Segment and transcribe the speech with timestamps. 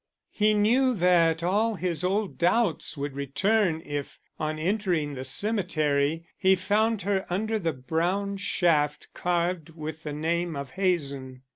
[0.31, 6.55] He knew that all his old doubts would return if, on entering the cemetery, he
[6.55, 11.43] found her under the brown shaft carved with the name of Hazen.